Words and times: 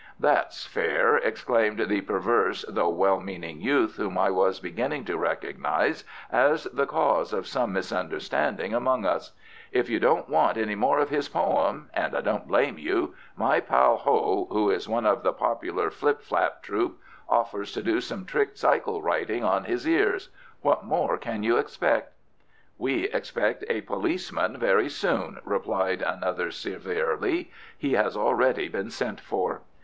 "That's 0.19 0.65
fair," 0.65 1.15
exclaimed 1.17 1.77
the 1.79 2.01
perverse 2.01 2.65
though 2.67 2.89
well 2.89 3.19
meaning 3.19 3.61
youth, 3.61 3.97
whom 3.97 4.17
I 4.17 4.31
was 4.31 4.59
beginning 4.59 5.05
to 5.05 5.15
recognise 5.15 6.03
as 6.31 6.63
the 6.63 6.87
cause 6.87 7.33
of 7.33 7.45
some 7.45 7.73
misunderstanding 7.73 8.73
among 8.73 9.05
us. 9.05 9.31
"If 9.71 9.91
you 9.91 9.99
don't 9.99 10.27
want 10.27 10.57
any 10.57 10.73
more 10.73 10.97
of 10.97 11.09
his 11.11 11.29
poem 11.29 11.91
and 11.93 12.17
I 12.17 12.21
don't 12.21 12.47
blame 12.47 12.79
you 12.79 13.13
my 13.37 13.59
pal 13.59 13.97
Ho, 13.97 14.47
who 14.49 14.71
is 14.71 14.89
one 14.89 15.05
of 15.05 15.21
the 15.21 15.33
popular 15.33 15.91
Flip 15.91 16.23
Flap 16.23 16.63
Troupe, 16.63 16.97
offers 17.29 17.71
to 17.73 17.83
do 17.83 18.01
some 18.01 18.25
trick 18.25 18.57
cycle 18.57 19.03
riding 19.03 19.43
on 19.43 19.65
his 19.65 19.87
ears. 19.87 20.29
What 20.63 20.83
more 20.83 21.15
can 21.19 21.43
you 21.43 21.57
expect?" 21.57 22.11
"We 22.79 23.03
expect 23.09 23.63
a 23.69 23.81
policeman 23.81 24.57
very 24.57 24.89
soon," 24.89 25.37
replied 25.45 26.01
another 26.01 26.49
severely. 26.49 27.51
"He 27.77 27.93
has 27.93 28.17
already 28.17 28.67
been 28.67 28.89
sent 28.89 29.19
for." 29.21 29.61